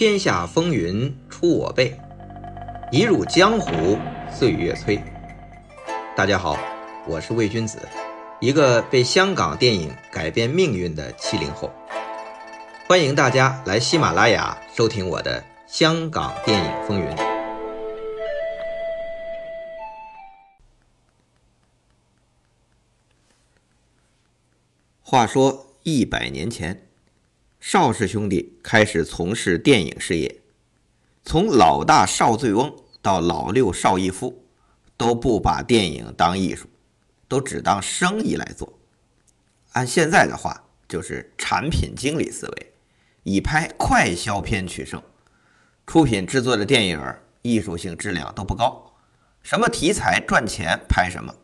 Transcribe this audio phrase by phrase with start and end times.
[0.00, 1.94] 天下风云出我辈，
[2.90, 3.98] 一入江湖
[4.32, 4.98] 岁月催。
[6.16, 6.56] 大家好，
[7.06, 7.86] 我是魏君子，
[8.40, 11.70] 一个被香港电影改变命运的七零后。
[12.88, 17.06] 欢迎大家来喜马拉雅收听我的《香港电影风云》。
[25.02, 26.89] 话说一百年前。
[27.60, 30.40] 邵氏兄弟开始从事电影事业，
[31.22, 34.42] 从老大邵醉翁到老六邵逸夫，
[34.96, 36.66] 都不把电影当艺术，
[37.28, 38.72] 都只当生意来做。
[39.72, 42.72] 按现在的话，就是产品经理思维，
[43.24, 45.00] 以拍快消片取胜。
[45.86, 48.94] 出品制作的电影艺术性质量都不高，
[49.42, 51.34] 什么题材赚钱拍什么。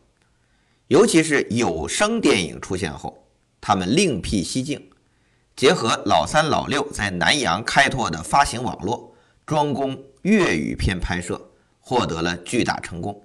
[0.87, 3.27] 尤其是有声电影出现后，
[3.61, 4.89] 他们另辟蹊径。
[5.57, 13.23] 结合老三、老六在南洋开拓的发行网络，专攻粤语片拍摄，获得了巨大成功。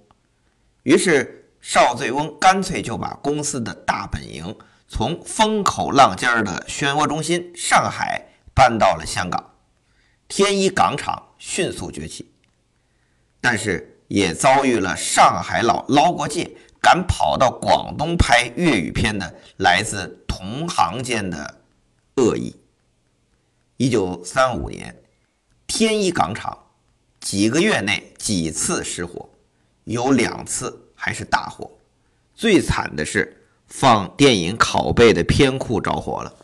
[0.84, 4.56] 于是邵醉翁干脆就把公司的大本营
[4.88, 9.52] 从风口浪尖的漩涡中心上海搬到了香港，
[10.26, 12.32] 天一港厂迅速崛起。
[13.42, 21.58] 但是也遭遇了上海佬捞过界，敢跑到广东拍粤语片的来自同行间的。
[22.16, 22.54] 恶意。
[23.76, 24.94] 一九三五年，
[25.66, 26.56] 天一港厂
[27.20, 29.28] 几个月内几次失火，
[29.84, 31.70] 有两次还是大火。
[32.34, 36.34] 最惨的是放电影拷贝的片库着火了，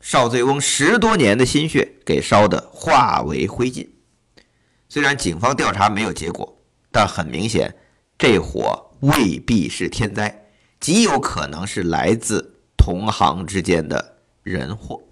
[0.00, 3.88] 邵醉翁十多年的心血给烧得化为灰烬。
[4.88, 6.56] 虽然警方调查没有结果，
[6.92, 7.74] 但很明显，
[8.16, 10.46] 这火未必是天灾，
[10.78, 14.13] 极有可能是来自同行之间的。
[14.44, 15.02] 人祸。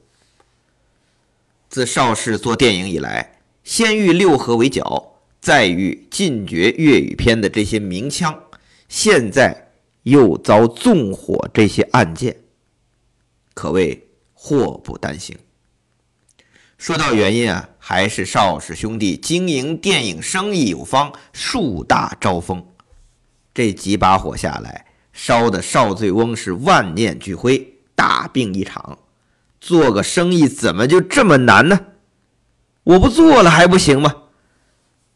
[1.68, 8.38] 自邵氏做电影以来，先遇六合围剿，再遇禁绝粤语片的这些明枪，
[8.88, 9.72] 现在
[10.02, 12.36] 又遭纵火这些案件，
[13.54, 15.36] 可谓祸不单行。
[16.76, 22.66] 说到原因啊，还是邵氏兄弟经营电影生意有方，树大招风。
[23.54, 28.98] 这几把火下来，烧的邵醉翁是万念俱灰，大病一场。
[29.62, 31.78] 做个生意怎么就这么难呢？
[32.82, 34.12] 我不做了还不行吗？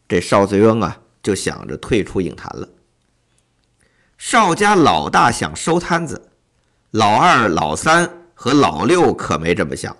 [0.06, 2.68] 这邵醉翁啊，就想着退出影坛了。
[4.16, 6.28] 邵家老大想收摊子，
[6.92, 9.96] 老二、老三和老六可没这么想。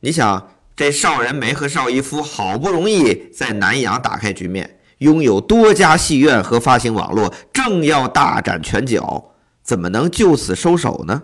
[0.00, 11.22] 你想，这邵仁梅和邵逸夫好不容易在南洋打开局面，拥有多家戏院和发行网络，正要大展拳脚，怎么能就此收手呢？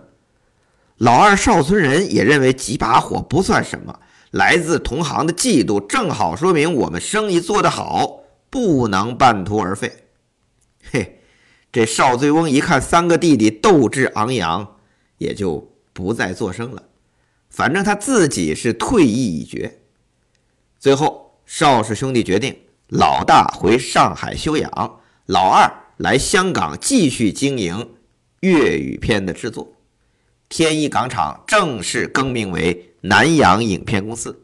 [1.03, 3.99] 老二邵存仁也认为几把火不算什么，
[4.31, 9.91] 来自同行的嫉妒正好说明我们生意做得好，不能半途而废。
[10.91, 11.19] 嘿，
[11.73, 14.77] 这邵醉翁一看三个弟弟斗志昂扬，
[15.17, 16.81] 也就不再作声了。
[17.49, 19.79] 反正他自己是退役已决。
[20.79, 27.89] 最后，邵氏兄弟决定，老大回上海休养，老二来香港继续经营
[28.39, 29.69] 粤语片的制作。
[30.55, 34.39] 天一港厂正式更名为南洋影片公司，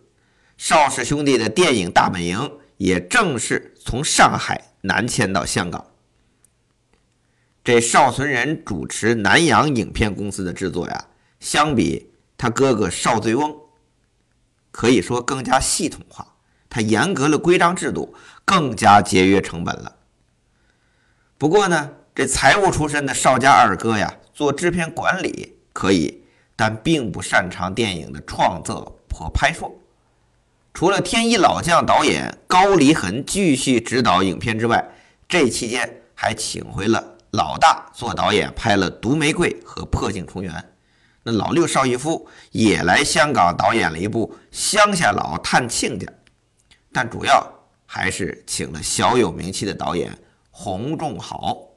[0.57, 5.85] 邵氏兄弟的电影大本营也正式从上海南迁到香港。
[7.63, 11.05] 这邵存仁主持南洋影片公司的制作呀，
[11.39, 13.55] 相比他哥哥邵醉翁，
[14.71, 16.37] 可以说更加系统化，
[16.67, 19.97] 他严格了规章制度，更加节约成本了。
[21.37, 25.58] 不过呢，这财务出身的邵家二哥呀，做制片管理。
[25.79, 26.21] 可以，
[26.57, 29.65] 但并不擅长电影的创作和拍摄。
[30.73, 34.85] 除了天一老将导演高黎恒继续指导影片之外，
[35.25, 37.01] 这期间还请回了
[37.31, 40.51] 老大做导演，拍了《毒玫瑰》和《破镜重圆》。
[41.23, 46.05] 那老六邵逸夫也来香港导演了一部《乡下佬探亲家》，
[46.91, 47.41] 但主要
[47.85, 50.11] 还是请了小有名气的导演
[50.51, 51.68] 洪仲豪。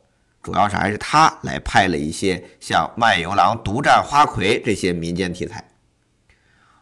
[0.42, 5.62] 主要是还是他来拍了一些像《卖油郎独占花魁》这些民间题材。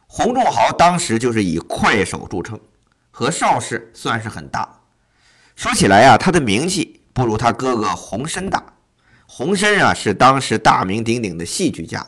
[0.07, 2.59] 洪仲豪当时就是以快手著称，
[3.11, 4.81] 和邵氏算是很大。
[5.55, 8.65] 说起来啊，他的名气不如他哥哥洪深大。
[9.27, 12.05] 洪深啊是当时大名鼎鼎的戏剧家，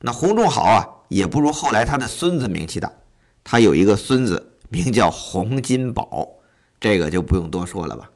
[0.00, 2.92] 那洪仲豪啊也不如后来他的孙子名气大。
[3.42, 6.28] 他有一个孙子名叫洪金宝，
[6.78, 8.10] 这个就不用多说了吧。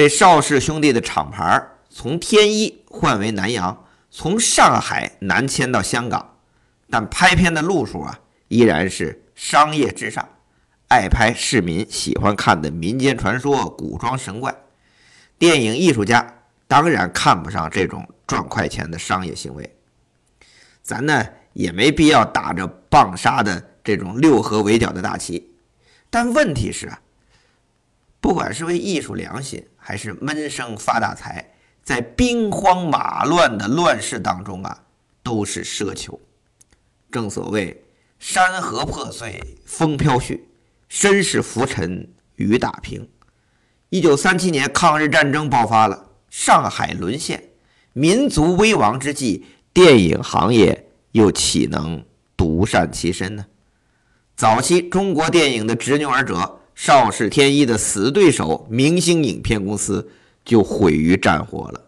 [0.00, 6.38] 这邵氏兄弟的厂牌从天一换为南洋，从上海南迁到香港，
[6.88, 8.18] 但拍片的路数啊，
[8.48, 10.26] 依然是商业至上，
[10.88, 14.56] 爱拍市民喜欢看的民间传说、古装神怪。
[15.38, 19.76] 电影艺术家当然看不上这种赚快钱的商业行为。
[20.80, 25.52] 咱呢也没必要打着棒杀的这种六合围剿的大旗，
[26.08, 27.02] 但问题是啊，
[28.18, 34.84] 不管是为艺术良心，还是闷声发大财，在兵荒马乱的乱世当中啊，
[35.22, 36.20] 都是奢求。
[37.10, 37.82] 正所谓
[38.18, 40.38] 山河破碎，风飘絮；
[40.88, 42.06] 身世浮沉，
[42.36, 43.08] 雨打萍。
[43.88, 47.42] 一九三七年，抗日战争爆发了，上海沦陷，
[47.92, 49.46] 民族危亡之际。
[49.72, 52.04] 电影行业又岂能
[52.36, 53.46] 独善其身呢？
[54.36, 60.10] 早期中国电影的执拗儿者邵氏天一的死对手明星影片公司
[60.46, 61.84] 就毁于战火了。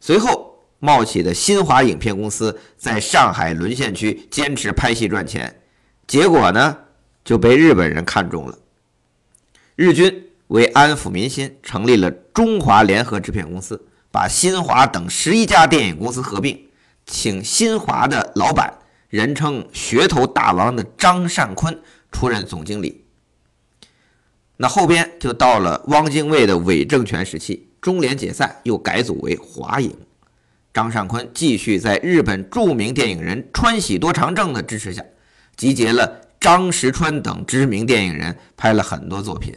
[0.00, 5.62] 随后冒起的新华影片公司在上海沦陷区坚持拍戏赚钱，
[6.06, 6.76] 结果呢
[7.24, 8.58] 就被日本人看中了。
[9.76, 16.68] 日军为安抚民心，成立了中华联合制片公司，把新华等十一家电影公司合并。
[17.06, 18.70] 请新华的老板，
[19.08, 21.80] 人称“噱头大王”的张善坤
[22.12, 23.06] 出任总经理。
[24.60, 29.96] 那后边就到了汪精卫的伪政权时期，中联解散，又改组为华影。
[30.74, 35.02] 张善坤继续在日本著名电影人川喜多长政的支持下，
[35.56, 39.56] 集结了张石川等知名电影人，拍了很多作品，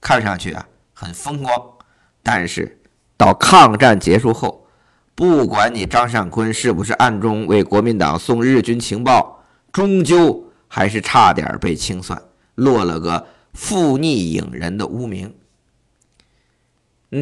[0.00, 1.52] 看上去啊很风光。
[2.22, 2.80] 但是
[3.16, 4.66] 到抗战结束后，
[5.14, 12.20] 不管你张善坤是不是暗中为国民党送日军情报，终究还是差点被清算，
[12.54, 13.26] 落了个
[13.58, 15.34] 负逆影人的污名。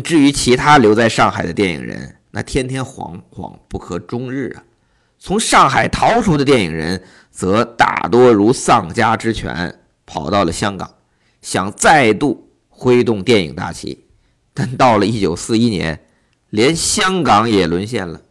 [0.05, 4.63] 至于其他留在上海的电影人，那天天惶惶不可终日啊。
[5.19, 10.97] 从上海逃出的电影人，则大多如丧家之犬，跑到了香港，
[11.41, 14.05] 想再度挥动电影大旗。
[14.53, 16.03] 但到了一九四一年。
[16.51, 18.23] 连香港也沦陷了，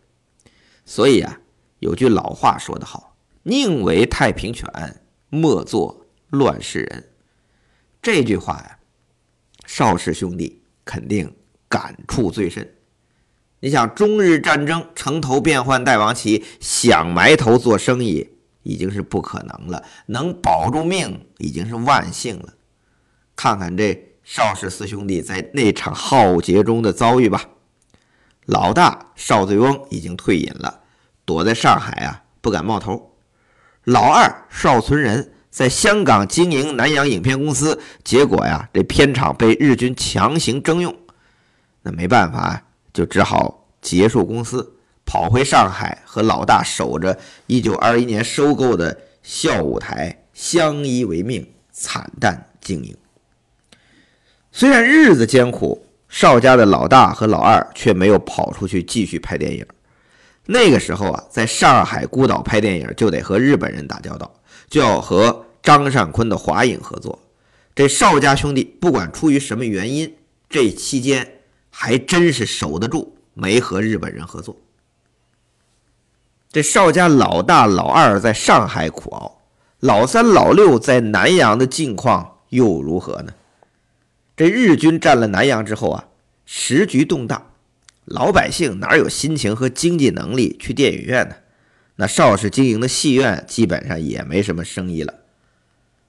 [0.85, 1.41] 所以啊，
[1.79, 4.65] 有句老话说得好：“宁为太平犬，
[5.29, 7.09] 莫做乱世人。”
[8.05, 8.77] 这句话呀，
[9.65, 11.35] 邵氏兄弟肯定
[11.67, 12.75] 感触最深。
[13.61, 18.29] 你想，中日战争城头变换大王旗，想埋头做生意
[18.61, 22.53] 已经是不可能了，能保住命已经是万幸了。
[23.35, 27.49] 看看这邵氏四兄弟在那场浩劫中的遭遇吧。
[28.45, 30.81] 老大邵醉翁已经退隐了，
[31.25, 33.17] 躲在上海啊，不敢冒头。
[33.83, 40.93] 老二邵存仁在香港经营南洋影片公司，结果呀，这片场被日军强行征用，
[41.81, 42.61] 那没办法，
[42.93, 44.69] 就只好结束公司，
[45.05, 47.17] 跑回上海和老大守着
[47.47, 52.93] 1921年收购的笑舞台相依为命，惨淡经营。
[54.51, 55.81] 虽然日子艰苦。
[56.07, 59.65] 邵家的老大和老二却没有跑出去继续拍电影。
[60.45, 64.31] 那个时候啊，在上海孤岛拍电影就得和日本人打交道，
[64.69, 67.19] 就要和张善坤的华影合作。
[67.75, 70.15] 这邵家兄弟不管出于什么原因，
[70.49, 74.55] 这期间还真是守得住，没和日本人合作。
[76.49, 79.41] 这邵家老大、老二在上海苦熬，
[79.81, 83.33] 老三、老六在南洋的境况又如何呢？
[84.37, 86.07] 这日军占了南阳之后啊，
[86.45, 87.51] 时局动荡，
[88.05, 91.35] 老百姓哪有心情和经济能力去电影院呢？
[91.97, 95.13] 那邵氏经营的戏院基本上也没什么生意了。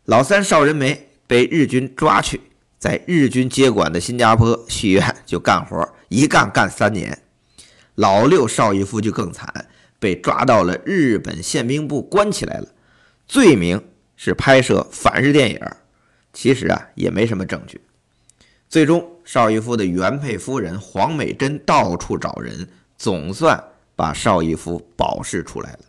[0.06, 2.40] 老三邵仁梅被日军抓去，
[2.78, 7.18] 在日军接管的新加坡戏院就干活，一干干三年。
[7.96, 9.66] 老六邵逸夫就更惨，
[9.98, 12.68] 被抓到了日本宪兵部关起来了，
[13.26, 13.82] 罪名
[14.14, 15.60] 是拍摄反日电影。
[16.32, 17.80] 其实啊，也没什么证据。
[18.68, 23.60] 最终，邵逸夫的原配夫人黄美珍到处找人，总算
[23.96, 25.80] 把邵逸夫保释出来了。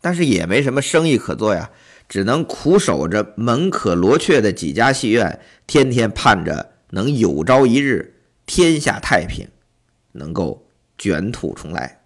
[0.00, 1.70] 但是也没什么生意可做呀，
[2.12, 9.48] 只能苦守着门可罗雀的几家戏院，天天盼着能有朝一日天下太平，
[10.12, 12.02] 能够卷土重来。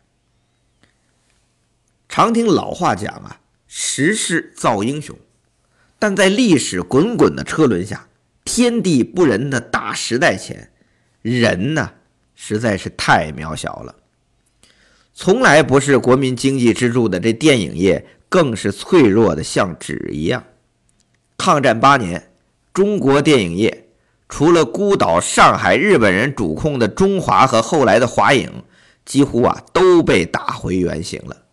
[2.09, 5.19] 常听老话讲啊，时势造英雄，
[5.99, 8.07] 但在历史滚滚的车轮下。
[8.45, 10.71] 天地不仁的大时代前，
[11.21, 11.95] 人呢
[12.37, 13.97] 实在是太渺小了。
[15.13, 20.45] 从来不是国民经济支柱的这电影业，更是脆弱的像纸一样。
[21.37, 22.31] 抗战八年，
[22.73, 23.89] 中国电影业
[24.29, 28.65] 除了孤岛、上海日本人主控的中华和后来的华影，
[29.05, 31.45] 几乎啊都被打回原形了。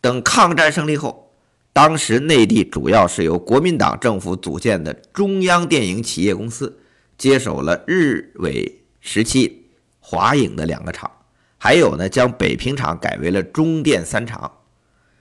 [0.00, 1.32] 等抗战胜利后，
[1.72, 6.78] 当时内地主要是由国民党政府组建的中央电影企业公司
[7.16, 11.10] 接手了日伪时期华影的两个厂，
[11.56, 14.52] 还有呢将北平厂改为了中电三厂。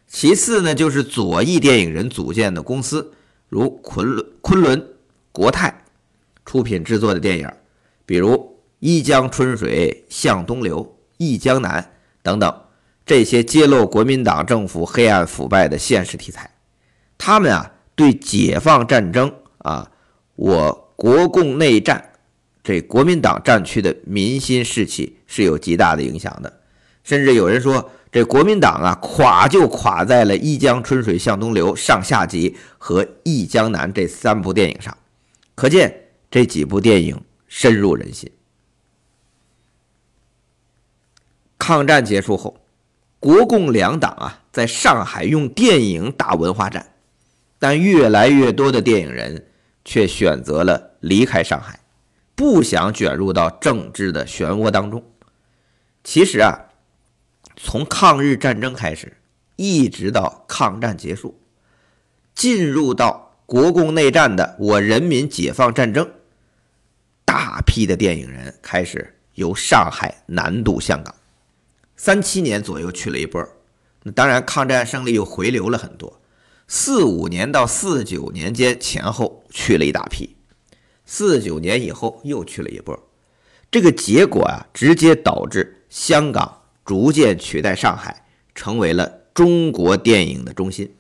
[0.08, 3.14] 其次呢就是左翼电影人组建的公司，
[3.50, 4.88] 如昆仑、昆仑、
[5.32, 5.84] 国泰
[6.46, 7.50] 出品制作的电影，
[8.06, 8.34] 比如
[8.80, 10.84] 《一江春水向东流》
[11.18, 11.82] 《忆江南》
[12.22, 12.62] 等等。
[13.06, 16.50] 这些揭露国民党政府黑暗腐败的现实题材，
[17.18, 19.92] 他们啊对解放战争啊，
[20.36, 22.12] 我国共内战，
[22.64, 26.62] 这国民党战区的民心士气是有极大的影响的。
[27.04, 34.96] 甚至有人说，这国民党啊垮就垮在了《一江春水向东流》上下集和《忆江南》这三部电影上，
[35.56, 38.32] 可见这几部电影深入人心。
[41.58, 42.60] 抗战结束后。
[43.20, 46.94] 国共两党啊，在上海用电影打文化战，
[47.58, 49.48] 但越来越多的电影人
[49.86, 51.80] 却选择了离开上海，
[52.36, 55.02] 不想卷入到政治的漩涡当中。
[56.04, 56.66] 其实啊，
[57.64, 59.16] 从抗日战争开始，
[59.56, 61.40] 一直到抗战结束，
[62.36, 66.12] 进入到国共内战的我人民解放战争，
[67.24, 71.16] 大批的电影人开始由上海南渡香港。
[71.96, 73.42] 三七年左右去了一波，
[74.04, 76.20] 那当然抗战胜利又回流了很多。
[76.68, 80.36] 四五年到四九年间前后去了一大批，
[81.06, 83.08] 四九年以后又去了一波。
[83.72, 88.26] 这个结果啊，直接导致香港逐渐取代上海，
[88.56, 90.96] 成为了中国电影的中心。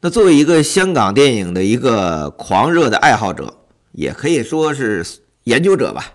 [0.00, 3.58] 那作为一个香港电影的一个狂热的爱好者，
[3.92, 5.04] 也可以说是
[5.44, 6.14] 研究者吧，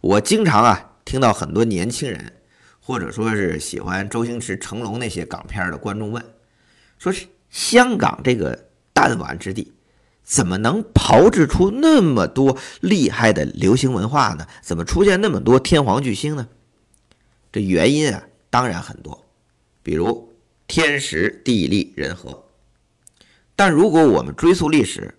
[0.00, 0.88] 我经常啊。
[1.04, 2.32] 听到很多年轻人，
[2.80, 6.24] 或者说是喜欢周星驰、成龙那些港片的观众问，
[6.96, 9.72] 说是香港这个弹丸之地，
[10.22, 14.46] 怎么能炮制出那么多厉害的流行文化呢？
[14.62, 16.46] 怎么出现那么多天皇巨星呢？
[17.52, 19.24] 这原因啊，当然很多，
[19.82, 20.32] 比如
[20.66, 22.44] 天时、地利、人和。
[23.54, 25.14] 但如果我们追溯历史，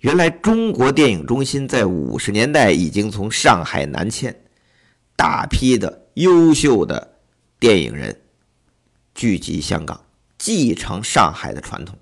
[0.00, 4.34] 原来中国电影中心在五十年代已经从上海南迁。
[5.14, 7.16] 大批的优秀的
[7.58, 8.20] 电影人
[9.14, 10.04] 聚集香港，
[10.36, 11.98] 继承上海的传统，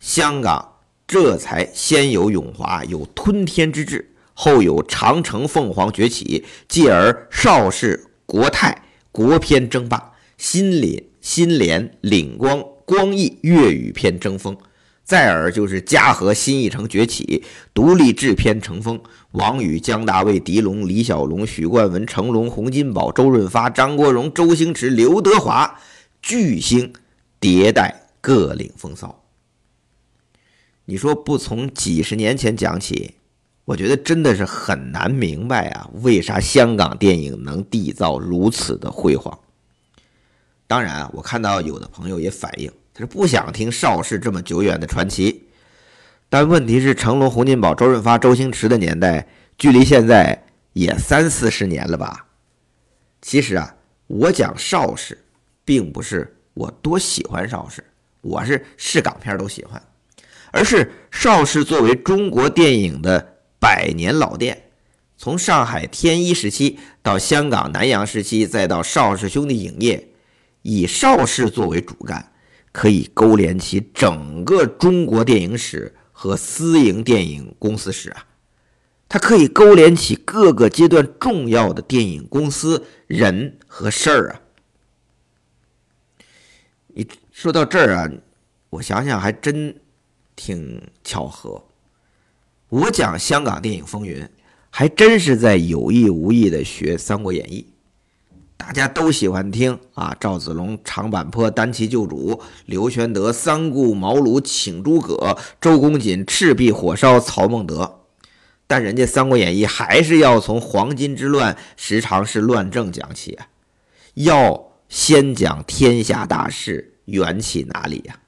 [0.00, 14.56] 香港这才先有永华，有吞天之志，后有长城、凤凰崛起，继而邵氏、国泰、国片争霸，新联、新联、领光、光艺粤语片争锋。
[15.04, 17.42] 再而就是嘉禾新艺城崛起，
[17.74, 18.98] 独立制片成风，
[19.32, 25.78] 王宇、姜大卫、狄龙、李小龙、许冠文、成龙、洪金宝、周润发、张国荣、周星驰、刘德华，
[26.22, 26.92] 巨星
[27.40, 29.24] 迭代，各领风骚。
[30.84, 33.16] 你说不从几十年前讲起，
[33.64, 39.38] 我觉得真的是很难明白啊，为啥香港电影能缔造如此的辉煌？
[40.66, 42.70] 当然啊，我看到有的朋友也反映。
[42.94, 45.48] 他是不想听邵氏这么久远的传奇，
[46.28, 49.26] 但问题是成龙、洪金宝、周润发、周星驰的年代，
[49.56, 52.26] 距离现在也三四十年了吧？
[53.22, 53.74] 其实啊，
[54.08, 55.16] 我讲邵氏，
[55.64, 57.82] 并不是我多喜欢邵氏，
[58.20, 59.80] 我是是港片都喜欢，
[60.50, 63.31] 而是邵氏作为中国电影的
[63.62, 64.70] 百年老店，
[65.16, 70.08] 从上海天一时期到香港南洋时期，再到邵氏兄弟影业，
[70.62, 72.32] 以邵氏作为主干。
[72.72, 78.26] 可以勾连起整个中国电影史和私营电影公司史啊，
[79.08, 84.40] 它可以勾连起各个阶段重要的电影公司人和事儿啊。
[86.88, 88.10] 你说到这儿啊，
[88.70, 89.78] 我想想还真
[90.34, 91.62] 挺巧合。
[92.72, 94.26] 我讲香港电影风云，
[94.70, 97.66] 还真是在有意无意的学《三国演义》。
[98.56, 108.00] 大家都喜欢听啊，赵子龙长坂坡单骑救主，刘玄德三顾茅庐请诸葛，周公瑾赤壁火烧曹孟德。
[108.66, 113.48] 但人家《三国演义》还是要从黄巾之乱时常是乱政讲起啊，
[114.14, 118.18] 要先讲天下大事缘起哪里呀？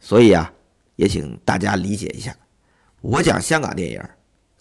[0.00, 0.52] 所以啊，
[0.96, 2.34] 也请大家理解一下，
[3.00, 4.02] 我讲香港电影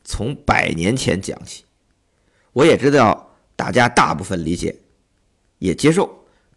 [0.04, 1.64] 从百年前讲起，
[2.54, 3.26] 我也知道。
[3.58, 4.76] 大家大部分理解，
[5.58, 6.08] 也接受，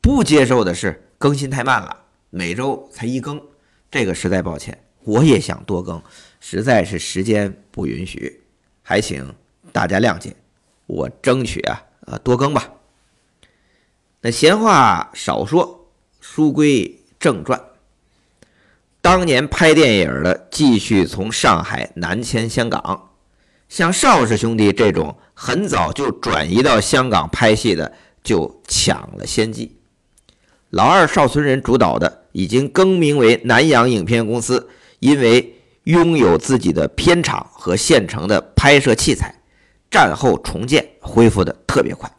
[0.03, 3.41] 不接受的是更新太慢了，每周才一更，
[3.91, 4.85] 这个实在抱歉。
[5.05, 6.03] 我也想多更，
[6.41, 8.43] 实在是时间不允许，
[8.83, 9.35] 还请
[9.73, 10.37] 大家谅解。
[10.85, 12.71] 我争取啊，呃，多更吧。
[14.21, 15.89] 那闲话少说，
[16.21, 17.59] 书归正传。
[19.03, 23.11] 当年拍电影的继续从上海南迁香港，
[23.69, 27.93] 像邵氏兄弟这种很早就转移到香港拍戏的，
[28.23, 29.79] 就抢了先机。
[30.69, 35.55] 老二邵存仁主导的已经更名为南洋影片公司，因为
[35.85, 39.35] 拥有自己的片场和现成的拍摄器材，
[39.91, 42.11] 战后重建恢复的特别快。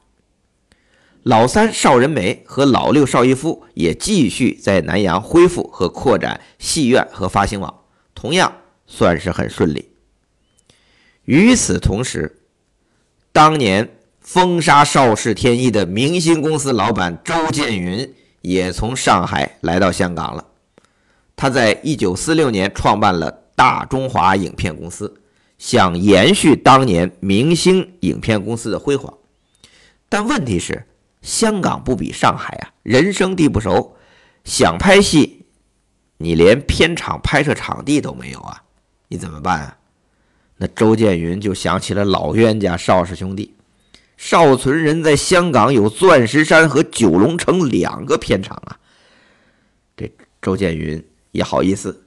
[1.23, 7.81] 老三邵仁美和老六邵逸夫也继续在南洋恢复和扩展戏院和发行网，
[8.15, 8.51] 同样
[8.87, 9.89] 算是很顺利。
[11.25, 12.41] 与此同时，
[13.31, 13.87] 当年
[14.19, 20.47] 封杀邵氏天一的明星公司老板周建云也从上海来到香港了。
[21.35, 25.21] 他在一九四六年创办了大中华影片公司，
[25.59, 29.13] 想延续当年明星影片公司的辉煌，
[30.09, 30.87] 但问题是。
[31.21, 33.95] 香港不比上海啊，人生地不熟，
[34.43, 35.45] 想拍戏，
[36.17, 38.63] 你连片场拍摄场地都没有啊，
[39.07, 39.77] 你怎么办啊？
[40.57, 43.55] 那周建云就想起了老冤家邵氏兄弟，
[44.17, 48.77] 邵存仁在香港有钻石山和九龙城两个片场啊。
[49.97, 50.11] 这
[50.41, 52.03] 周建云也好意思，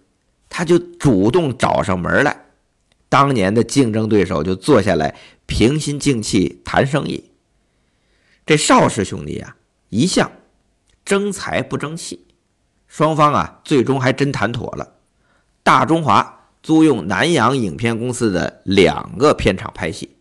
[0.48, 2.44] 他就主动找上门来，
[3.08, 5.16] 当年的竞争对手就坐下来
[5.46, 7.24] 平心静气谈生意。
[8.46, 9.56] 这邵氏兄弟啊，
[9.88, 10.30] 一向
[11.02, 12.26] 争财不争气，
[12.86, 14.96] 双方啊最终还真谈妥了。
[15.62, 20.16] 大中华租用南洋影片公司的两个片场拍戏，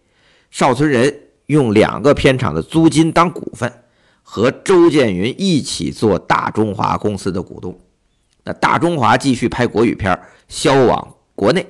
[0.52, 1.14] 邵存仁
[1.48, 3.84] 用两个片场的租金当股份，
[4.22, 7.78] 和周建云一起做大中华公司的股东。
[8.46, 11.62] 那大中华继续拍国语片，销往国内；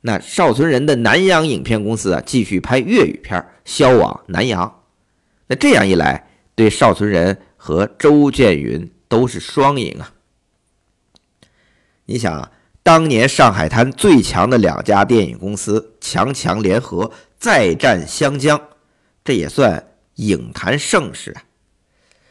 [0.00, 4.82] 那邵存仁的南洋影片公司啊，继续拍粤语片，销往南洋。
[5.48, 10.12] 那这样一来，对邵存仁和周建云都是双赢啊！
[12.06, 12.50] 你想啊，
[12.82, 18.60] 当年上海滩最强的两家电影公司强强联合，再战湘江，
[19.24, 21.44] 这也算影坛盛世啊！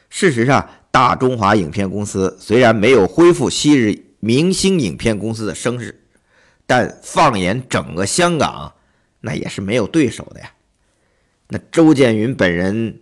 [0.10, 6.04] 事实上，大中华影片公司虽然没有恢复昔日明星影片公司的声势，
[6.66, 8.74] 但放眼整个香港，
[9.22, 10.52] 那也是没有对手的呀。
[11.48, 13.00] 那周建云本人。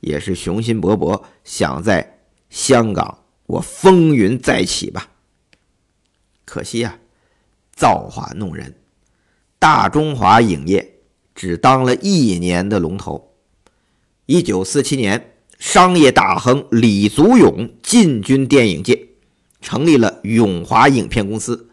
[0.00, 2.18] 也是雄心勃勃，想在
[2.50, 5.08] 香港我风云再起吧。
[6.44, 6.98] 可惜啊，
[7.72, 8.74] 造化弄人，
[9.58, 11.00] 大中华影业
[11.34, 13.34] 只当了一年的龙头。
[14.26, 19.08] 一九四七年，商业大亨李祖勇进军电影界，
[19.60, 21.68] 成立了永华影片公司，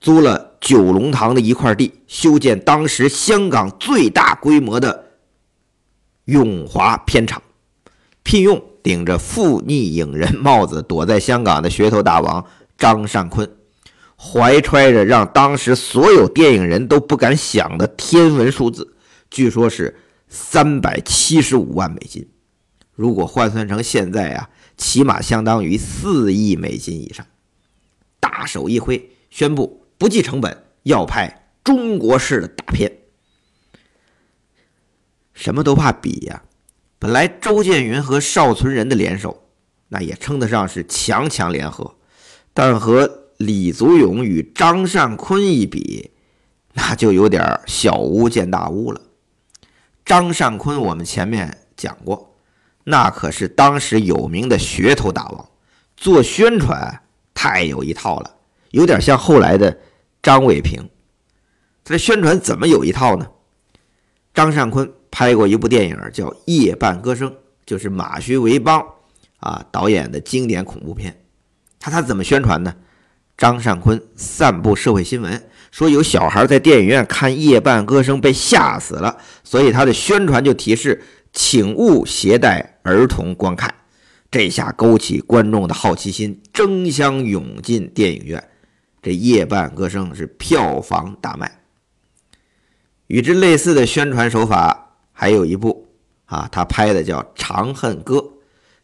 [0.00, 5.12] 租了九龙塘的一块地，修建当时香港最大规模的
[6.24, 7.42] 永华片场。
[8.28, 12.44] 聘用顶着富逆影人帽子躲在香港的噱头大王
[12.76, 13.50] 张善坤，
[14.18, 18.92] 怀揣着让当时所有电影人都不敢想的天文数字，
[19.30, 22.28] 据说是三百七十五万美金，
[22.94, 27.24] 如果换算成现在啊，起码相当于四亿美金以上。
[28.20, 32.92] 大手一挥，宣布不计成本要拍中国式的大片，
[35.32, 36.42] 什么都怕比呀。
[37.00, 39.44] 本来周建云和邵存仁的联手，
[39.88, 41.94] 那也称得上是强强联合，
[42.52, 46.10] 但和李祖勇与张善坤一比，
[46.72, 49.00] 那就有点小巫见大巫了。
[50.04, 52.34] 张善坤我们前面讲过，
[52.82, 55.48] 那可是当时有名的噱头大王，
[55.96, 57.00] 做宣传
[57.32, 58.34] 太有一套了，
[58.72, 59.78] 有点像后来的
[60.20, 60.90] 张伟平。
[61.84, 63.28] 他这宣传怎么有一套呢？
[64.34, 64.92] 张善坤。
[65.10, 67.30] 拍过一部电影叫《夜半歌声》，
[67.64, 68.84] 就是马徐维邦
[69.38, 71.24] 啊导演的经典恐怖片。
[71.80, 72.74] 他他怎么宣传呢？
[73.36, 81.00] 张善坤散布社会新闻，说有小孩在电影院看《夜半歌声》被吓死了，所以他的宣传就提示，
[81.32, 83.72] 请勿携带儿童观看。
[84.28, 88.42] 这下勾起观众的好奇心，争相涌进电影院。
[89.00, 91.60] 这《夜半歌声》是票房大卖。
[93.06, 94.87] 与之类似的宣传手法。
[95.20, 95.84] 还有一部
[96.26, 98.18] 啊，他拍的叫《长恨歌》，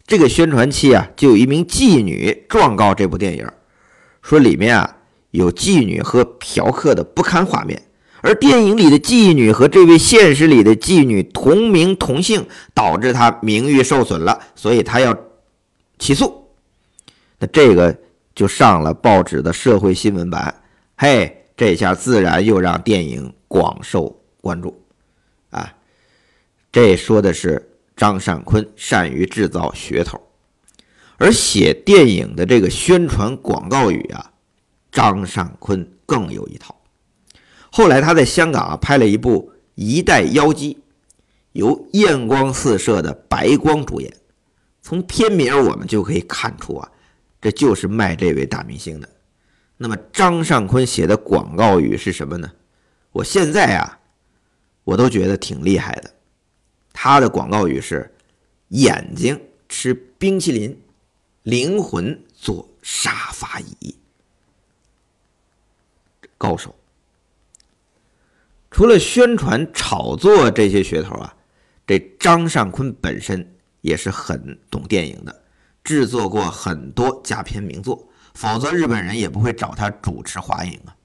[0.04, 3.48] 这个宣传期啊，就有一名妓女状告这部电影，
[4.20, 4.96] 说里面啊
[5.30, 7.80] 有妓女和嫖客的不堪画面，
[8.20, 12.44] 而电影里的妓女和这位现实里的妓女同名同姓，
[12.74, 15.16] 导致她名誉受损了，所以她要
[16.00, 16.48] 起诉。
[17.38, 17.96] 那这个
[18.34, 20.52] 就上了报纸的社会新闻版，
[20.96, 24.83] 嘿，这下自然又让电影广受关注。
[26.74, 30.20] 这说的是张善坤善于制造噱头，
[31.18, 34.32] 而写电影的这个宣传广告语啊，
[34.90, 36.74] 张善坤更有一套。
[37.70, 40.74] 后来他在香港啊拍了一部《一代妖姬》，
[41.52, 44.12] 由艳光四射的白光主演。
[44.82, 46.90] 从片名我们就可以看出啊，
[47.40, 49.08] 这就是卖这位大明星的。
[49.76, 52.50] 那么张善坤写的广告语是什么呢？
[53.12, 54.00] 我现在啊，
[54.82, 56.10] 我都觉得挺厉害的。
[56.94, 58.10] 他的广告语是：
[58.68, 60.80] 眼睛吃冰淇淋，
[61.42, 63.94] 灵魂坐沙发椅。
[66.38, 66.74] 高手。
[68.70, 71.34] 除了宣传炒作这些噱头啊，
[71.86, 75.42] 这张善坤本身也是很懂电影的，
[75.82, 80.96] 制作过很多佳片名作，否则日本人也不会找他主持华影啊。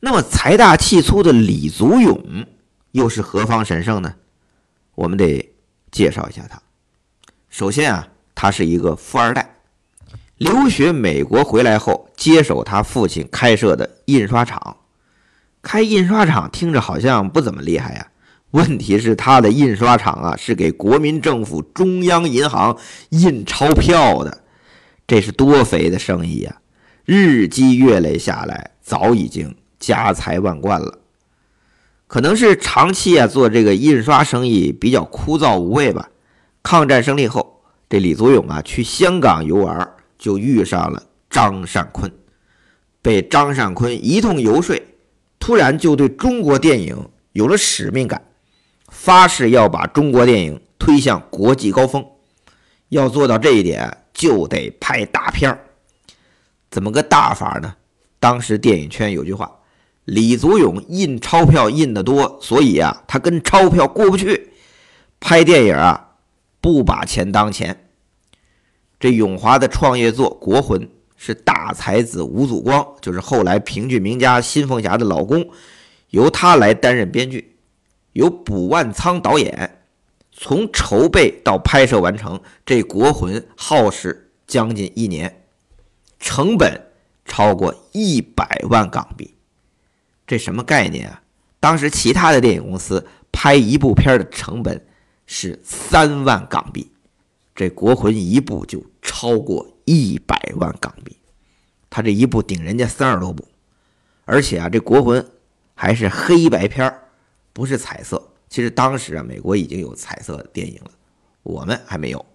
[0.00, 2.46] 那么财大气粗的李祖勇
[2.92, 4.14] 又是何方神圣呢？
[4.96, 5.48] 我们得
[5.92, 6.60] 介绍一下他。
[7.48, 9.58] 首先啊，他是一个富二代，
[10.38, 14.78] 留学美国回来后，接手他父亲开设的印刷厂。
[15.62, 18.08] 开印刷厂听着好像不怎么厉害呀，
[18.50, 22.76] 问题是他的印刷厂啊是给国民政府中央银行
[23.10, 24.42] 印钞票的，
[25.06, 26.56] 这是多肥的生意呀！
[27.04, 30.98] 日积月累下来，早已经家财万贯了。
[32.06, 36.08] 可能是长期啊做这个印刷生意比较枯燥无味吧。
[36.62, 39.88] 抗战胜利后，这李祖勇啊去香港游玩，
[40.18, 42.10] 就遇上了张善坤，
[43.02, 44.76] 被张善坤一通游说。
[45.38, 48.20] 突然就对中国电影有了使命感，
[48.88, 52.04] 发誓要把中国电影推向国际高峰。
[52.88, 55.60] 要做到这一点，就得拍大片儿。
[56.70, 57.74] 怎么个大法呢？
[58.18, 59.50] 当时电影圈有句话
[60.06, 64.52] ：“李祖勇印钞票印得多，所以啊，他跟钞票过不去。
[65.20, 66.14] 拍电影啊，
[66.60, 67.88] 不把钱当钱。”
[68.98, 70.80] 这永华的创业作《国魂》。
[71.18, 75.48] 是大才子吴祖光，就是后来评剧名家辛凤霞的老公，
[76.10, 77.56] 由他来担任编剧，
[78.12, 79.78] 由卜万仓导演。
[80.30, 85.44] 从筹备到拍摄完成，这《国魂》耗时将近一年，
[86.20, 86.78] 成本
[87.24, 89.35] 超过一百万港币。
[90.26, 91.22] 这什么概念啊？
[91.60, 94.86] 当时其他的电影公司拍一部片的成本
[95.26, 96.90] 是三万港币，
[97.54, 99.72] 这《国魂》一部就超过。
[99.88, 101.16] 一百万港币，
[101.88, 103.46] 他这一部顶人家三十多部，
[104.24, 105.24] 而且啊，这国魂
[105.76, 106.92] 还是黑白片
[107.52, 108.20] 不是彩色。
[108.48, 110.90] 其实当时啊，美国已经有彩色电影了，
[111.44, 112.26] 我们还没有。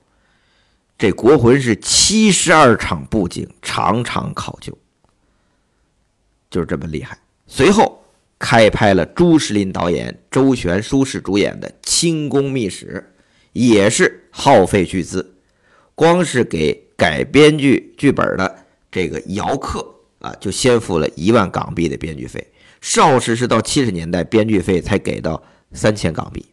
[0.97, 4.77] 这国魂是七十二场布景，场场考究，
[6.49, 7.19] 就是这么厉害。
[7.53, 8.01] 随后
[8.39, 13.11] 开拍了朱时林导演、周旋舒适主演的《清宫秘史》，
[13.51, 15.35] 也是耗费巨资，
[15.93, 16.87] 光是给。
[17.01, 19.83] 改编剧剧本的这个姚克
[20.19, 22.47] 啊，就先付了一万港币的编剧费。
[22.79, 26.45] 邵氏是到七十年代编剧费才给到三千港币。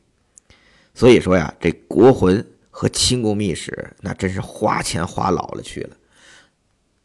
[0.94, 2.38] 所以说呀，这《国魂》
[2.70, 5.90] 和《清宫秘史》那真是花钱花老了去了。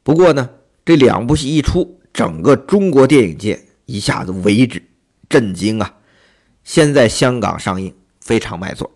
[0.04, 0.50] 不过呢，
[0.86, 4.82] 这两部戏一出，整个中国电影界一下子为之
[5.30, 5.96] 震惊啊！
[6.64, 8.90] 现在香港上映非常卖座，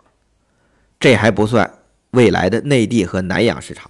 [1.00, 1.80] 这还不算
[2.12, 3.89] 未来的内地和南洋市场。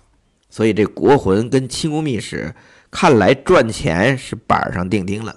[0.50, 2.56] 所以这国魂跟清宫秘史
[2.90, 5.36] 看来赚钱是板上钉钉了。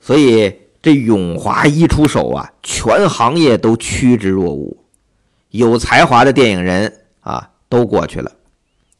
[0.00, 4.76] 所以这永华一出手啊，全行业都趋之若鹜，
[5.50, 8.32] 有才华的电影人啊都过去了。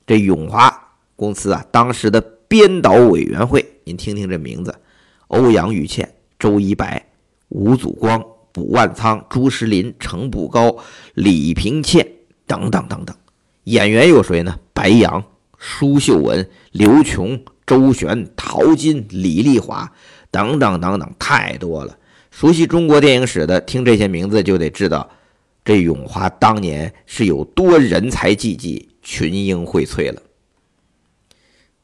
[0.05, 4.75] 这永华公司啊，当时的编导委员会，您听听这名字：
[5.29, 7.05] 欧阳予倩、周一白、
[7.49, 10.77] 吴祖光、卜万仓、朱石林、程步高、
[11.15, 12.07] 李平倩
[12.47, 13.17] 等等等等。
[13.65, 14.59] 演员有谁呢？
[14.73, 15.23] 白杨、
[15.59, 19.93] 舒秀文、刘琼、周旋、陶金、李丽华
[20.31, 21.99] 等等等等，太多了。
[22.31, 25.11] 熟悉中国电影史的，听这些名字就得知道，
[25.65, 30.23] 这永华当年是有多人才济济、群英荟萃了。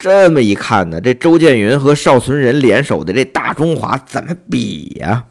[0.02, 5.26] 这么一看呢，这周建云和邵存仁联手的这大中华怎么比呀？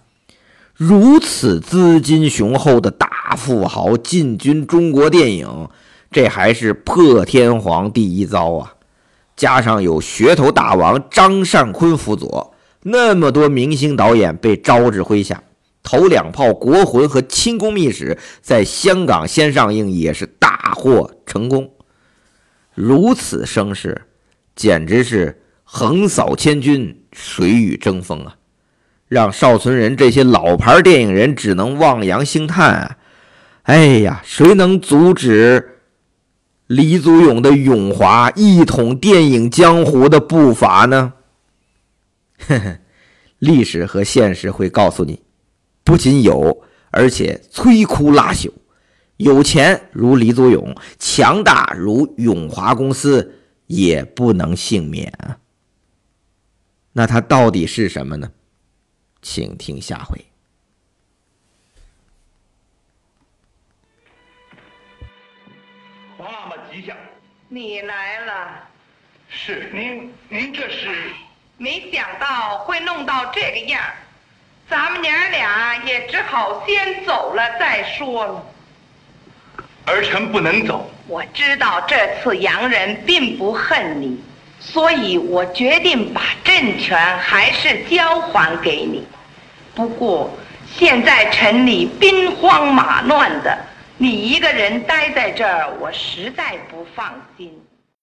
[0.73, 5.67] 如此资金雄厚的大富豪进军中国电影。
[6.09, 8.73] 这还是破天荒第一遭啊！
[9.35, 12.53] 加上有噱头大王张善坤辅佐，
[12.83, 15.43] 那么多明星导演被招至麾下，
[15.83, 21.69] 头两炮《国魂》和《清宫秘史》在香港先上映，也是大获成功。
[22.73, 24.03] 如此声势，
[24.61, 28.35] 简直是横扫千军，谁与争锋啊！
[29.07, 32.97] 让邵存仁这些老牌电影人只能望洋兴叹啊：
[33.63, 35.79] 哎呀，谁能阻止？
[36.67, 41.13] 李祖勇的永华一统电影江湖的步伐呢？
[42.47, 42.77] 呵呵，
[43.39, 45.23] 历史和现实会告诉你，
[45.83, 48.51] 不仅有，而且摧枯拉朽。
[49.17, 53.40] 有钱如李祖勇，强大如永华公司，
[53.71, 55.39] 也不能幸免啊。
[56.91, 58.29] 那他到底是什么呢？
[59.21, 60.19] 请听下回。
[66.17, 66.97] 话嘛吉祥，
[67.47, 68.67] 你来了，
[69.29, 71.11] 是您，您这是
[71.57, 73.95] 没想到会弄到这个样儿，
[74.69, 78.45] 咱们娘俩也只好先走了再说了。
[79.91, 84.17] 儿臣不能走，我知道这次洋人并不恨你，
[84.59, 89.03] 所以我决定把政权还是交还给你。
[89.75, 90.31] 不过
[90.73, 93.57] 现在城里兵荒马乱的，
[93.97, 97.51] 你一个人待在这儿，我实在不放心。